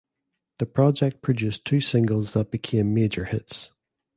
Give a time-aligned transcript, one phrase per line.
[0.57, 3.69] The project produced two singles that became major hits.